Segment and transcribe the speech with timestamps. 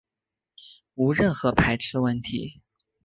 [0.95, 2.59] 无任何排斥问题